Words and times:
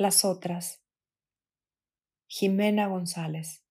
Las 0.00 0.24
otras. 0.24 0.82
Jimena 2.26 2.86
González. 2.86 3.66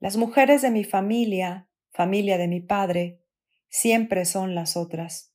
Las 0.00 0.16
mujeres 0.16 0.62
de 0.62 0.70
mi 0.70 0.82
familia, 0.82 1.68
familia 1.92 2.38
de 2.38 2.48
mi 2.48 2.62
padre, 2.62 3.20
siempre 3.68 4.24
son 4.24 4.54
las 4.54 4.78
otras. 4.78 5.34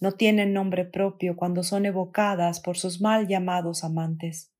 No 0.00 0.12
tienen 0.12 0.54
nombre 0.54 0.86
propio 0.86 1.36
cuando 1.36 1.62
son 1.62 1.84
evocadas 1.84 2.60
por 2.60 2.78
sus 2.78 3.02
mal 3.02 3.28
llamados 3.28 3.84
amantes. 3.84 4.54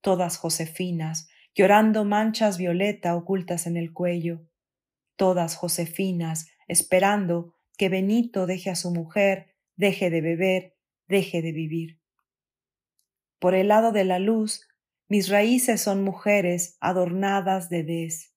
Todas 0.00 0.38
Josefinas, 0.38 1.28
llorando 1.54 2.06
manchas 2.06 2.56
violeta 2.56 3.14
ocultas 3.14 3.66
en 3.66 3.76
el 3.76 3.92
cuello. 3.92 4.48
Todas 5.16 5.54
Josefinas, 5.54 6.48
esperando 6.66 7.52
que 7.76 7.90
Benito 7.90 8.46
deje 8.46 8.70
a 8.70 8.74
su 8.74 8.90
mujer, 8.90 9.54
deje 9.76 10.08
de 10.08 10.22
beber, 10.22 10.78
deje 11.08 11.42
de 11.42 11.52
vivir. 11.52 11.99
Por 13.40 13.54
el 13.54 13.68
lado 13.68 13.90
de 13.90 14.04
la 14.04 14.18
luz, 14.18 14.68
mis 15.08 15.30
raíces 15.30 15.80
son 15.80 16.04
mujeres 16.04 16.76
adornadas 16.78 17.70
de 17.70 17.82
des, 17.82 18.34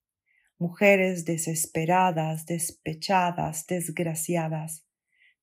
mujeres 0.57 1.25
desesperadas, 1.25 2.45
despechadas, 2.45 3.67
desgraciadas, 3.67 4.87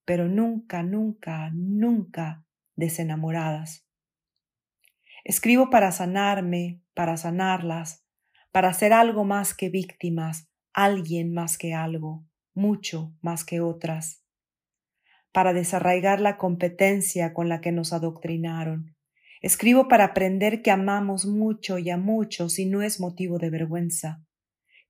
pero 0.07 0.29
nunca, 0.29 0.83
nunca, 0.83 1.51
nunca 1.53 2.43
desenamoradas. 2.75 3.87
Escribo 5.25 5.69
para 5.69 5.93
sanarme, 5.93 6.81
para 6.95 7.19
sanarlas, 7.19 8.03
para 8.53 8.73
ser 8.73 8.95
algo 8.95 9.25
más 9.25 9.53
que 9.53 9.69
víctimas, 9.69 10.49
alguien 10.73 11.35
más 11.35 11.59
que 11.59 11.75
algo, 11.75 12.25
mucho 12.55 13.15
más 13.21 13.45
que 13.45 13.61
otras, 13.61 14.25
para 15.33 15.53
desarraigar 15.53 16.19
la 16.19 16.39
competencia 16.39 17.35
con 17.35 17.51
la 17.51 17.61
que 17.61 17.73
nos 17.73 17.93
adoctrinaron, 17.93 18.97
Escribo 19.41 19.89
para 19.89 20.05
aprender 20.05 20.61
que 20.61 20.71
amamos 20.71 21.25
mucho 21.25 21.79
y 21.79 21.89
a 21.89 21.97
muchos 21.97 22.59
y 22.59 22.67
no 22.67 22.83
es 22.83 23.01
motivo 23.01 23.39
de 23.39 23.49
vergüenza, 23.49 24.23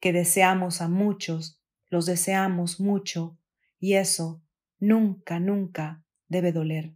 que 0.01 0.13
deseamos 0.13 0.81
a 0.81 0.89
muchos, 0.89 1.63
los 1.89 2.05
deseamos 2.05 2.81
mucho, 2.81 3.39
y 3.79 3.95
eso 3.95 4.43
nunca, 4.81 5.39
nunca 5.39 6.05
debe 6.29 6.51
doler. 6.51 6.95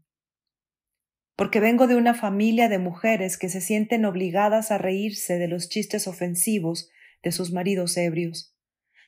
Porque 1.37 1.61
vengo 1.61 1.87
de 1.87 1.97
una 1.97 2.15
familia 2.15 2.69
de 2.69 2.79
mujeres 2.79 3.39
que 3.39 3.49
se 3.49 3.61
sienten 3.61 4.05
obligadas 4.05 4.73
a 4.73 4.79
reírse 4.79 5.39
de 5.39 5.49
los 5.49 5.69
chistes 5.69 6.09
ofensivos 6.09 6.91
de 7.23 7.31
sus 7.31 7.53
maridos 7.53 7.97
ebrios, 7.97 8.57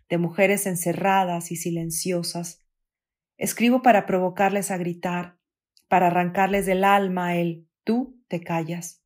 de 0.09 0.19
mujeres 0.19 0.67
encerradas 0.67 1.51
y 1.51 1.57
silenciosas. 1.57 2.65
Escribo 3.37 3.83
para 3.83 4.07
provocarles 4.07 4.71
a 4.71 4.77
gritar, 4.77 5.37
para 5.89 6.09
arrancarles 6.09 6.65
del 6.67 6.85
alma 6.85 7.37
el 7.37 7.69
tú 7.85 8.16
te 8.29 8.41
callas. 8.41 9.03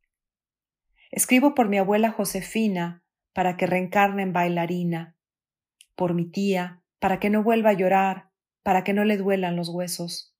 Escribo 1.10 1.54
por 1.54 1.68
mi 1.68 1.78
abuela 1.78 2.10
Josefina 2.10 3.04
para 3.32 3.56
que 3.56 3.66
reencarne 3.66 4.22
en 4.22 4.32
bailarina, 4.32 5.16
por 5.94 6.14
mi 6.14 6.30
tía 6.30 6.80
para 7.00 7.18
que 7.18 7.30
no 7.30 7.42
vuelva 7.42 7.70
a 7.70 7.72
llorar, 7.72 8.30
para 8.62 8.84
que 8.84 8.92
no 8.92 9.04
le 9.04 9.16
duelan 9.16 9.56
los 9.56 9.70
huesos, 9.70 10.36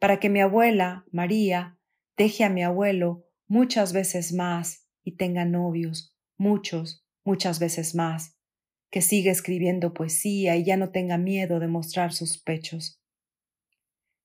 para 0.00 0.18
que 0.18 0.28
mi 0.28 0.40
abuela, 0.40 1.04
María, 1.12 1.78
deje 2.16 2.44
a 2.44 2.48
mi 2.48 2.64
abuelo 2.64 3.24
muchas 3.46 3.92
veces 3.92 4.32
más 4.32 4.88
y 5.04 5.16
tenga 5.16 5.44
novios, 5.44 6.16
muchos, 6.36 7.06
muchas 7.24 7.60
veces 7.60 7.94
más, 7.94 8.36
que 8.90 9.02
siga 9.02 9.30
escribiendo 9.30 9.92
poesía 9.92 10.56
y 10.56 10.64
ya 10.64 10.76
no 10.76 10.90
tenga 10.90 11.18
miedo 11.18 11.60
de 11.60 11.68
mostrar 11.68 12.12
sus 12.12 12.38
pechos. 12.38 13.02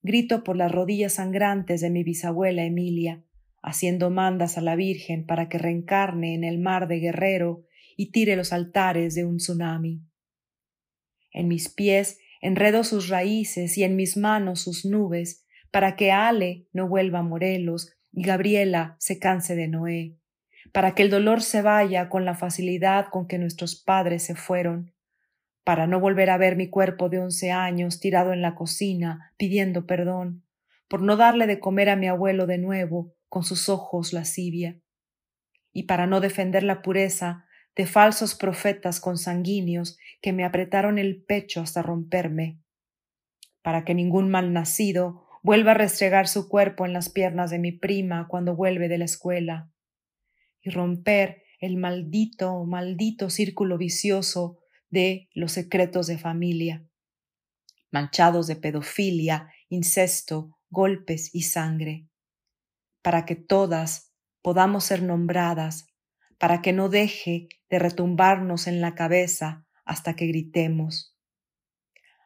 Grito 0.01 0.43
por 0.43 0.55
las 0.55 0.71
rodillas 0.71 1.13
sangrantes 1.13 1.81
de 1.81 1.89
mi 1.89 2.03
bisabuela 2.03 2.63
Emilia, 2.63 3.23
haciendo 3.61 4.09
mandas 4.09 4.57
a 4.57 4.61
la 4.61 4.75
Virgen 4.75 5.25
para 5.25 5.49
que 5.49 5.57
reencarne 5.57 6.33
en 6.33 6.43
el 6.43 6.59
mar 6.59 6.87
de 6.87 6.99
Guerrero 6.99 7.65
y 7.95 8.11
tire 8.11 8.35
los 8.35 8.53
altares 8.53 9.15
de 9.15 9.25
un 9.25 9.37
tsunami. 9.37 10.01
En 11.31 11.47
mis 11.47 11.69
pies 11.69 12.19
enredo 12.41 12.83
sus 12.83 13.07
raíces 13.07 13.77
y 13.77 13.83
en 13.83 13.95
mis 13.95 14.17
manos 14.17 14.61
sus 14.61 14.85
nubes, 14.85 15.45
para 15.69 15.95
que 15.95 16.11
Ale 16.11 16.67
no 16.73 16.87
vuelva 16.87 17.19
a 17.19 17.23
Morelos 17.23 17.93
y 18.11 18.23
Gabriela 18.23 18.95
se 18.99 19.19
canse 19.19 19.55
de 19.55 19.67
Noé, 19.67 20.17
para 20.73 20.95
que 20.95 21.03
el 21.03 21.09
dolor 21.09 21.41
se 21.41 21.61
vaya 21.61 22.09
con 22.09 22.25
la 22.25 22.35
facilidad 22.35 23.07
con 23.11 23.27
que 23.27 23.37
nuestros 23.37 23.75
padres 23.75 24.23
se 24.23 24.35
fueron, 24.35 24.93
para 25.63 25.87
no 25.87 25.99
volver 25.99 26.29
a 26.29 26.37
ver 26.37 26.55
mi 26.55 26.69
cuerpo 26.69 27.07
de 27.09 27.19
once 27.19 27.51
años 27.51 27.99
tirado 27.99 28.33
en 28.33 28.41
la 28.41 28.55
cocina 28.55 29.33
pidiendo 29.37 29.85
perdón, 29.85 30.43
por 30.87 31.01
no 31.01 31.15
darle 31.15 31.47
de 31.47 31.59
comer 31.59 31.89
a 31.89 31.95
mi 31.95 32.07
abuelo 32.07 32.47
de 32.47 32.57
nuevo, 32.57 33.13
con 33.31 33.45
sus 33.45 33.69
ojos 33.69 34.11
lascivia, 34.11 34.81
y 35.71 35.83
para 35.83 36.05
no 36.05 36.19
defender 36.19 36.63
la 36.63 36.81
pureza 36.81 37.45
de 37.77 37.85
falsos 37.85 38.35
profetas 38.35 38.99
consanguíneos 38.99 39.97
que 40.21 40.33
me 40.33 40.43
apretaron 40.43 40.99
el 40.99 41.23
pecho 41.23 41.61
hasta 41.61 41.81
romperme, 41.81 42.59
para 43.61 43.85
que 43.85 43.93
ningún 43.93 44.29
mal 44.29 44.51
nacido 44.51 45.29
vuelva 45.43 45.71
a 45.71 45.75
restregar 45.75 46.27
su 46.27 46.49
cuerpo 46.49 46.85
en 46.85 46.91
las 46.91 47.07
piernas 47.07 47.51
de 47.51 47.59
mi 47.59 47.71
prima 47.71 48.27
cuando 48.27 48.53
vuelve 48.53 48.89
de 48.89 48.97
la 48.97 49.05
escuela, 49.05 49.71
y 50.61 50.69
romper 50.69 51.43
el 51.61 51.77
maldito, 51.77 52.65
maldito 52.65 53.29
círculo 53.29 53.77
vicioso 53.77 54.59
de 54.89 55.29
los 55.33 55.53
secretos 55.53 56.07
de 56.07 56.17
familia, 56.17 56.85
manchados 57.91 58.47
de 58.47 58.57
pedofilia, 58.57 59.53
incesto, 59.69 60.57
golpes 60.69 61.33
y 61.33 61.43
sangre 61.43 62.10
para 63.01 63.25
que 63.25 63.35
todas 63.35 64.13
podamos 64.41 64.85
ser 64.85 65.03
nombradas, 65.03 65.87
para 66.37 66.61
que 66.61 66.73
no 66.73 66.89
deje 66.89 67.49
de 67.69 67.79
retumbarnos 67.79 68.67
en 68.67 68.81
la 68.81 68.95
cabeza 68.95 69.65
hasta 69.85 70.15
que 70.15 70.27
gritemos. 70.27 71.17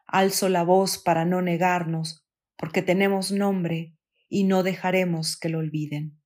Alzo 0.08 0.50
la 0.50 0.64
voz 0.64 0.98
para 0.98 1.26
no 1.26 1.42
negarnos, 1.42 2.26
porque 2.58 2.82
tenemos 2.82 3.32
nombre 3.32 3.96
y 4.30 4.44
no 4.46 4.64
dejaremos 4.64 5.38
que 5.38 5.50
lo 5.50 5.60
olviden. 5.60 6.22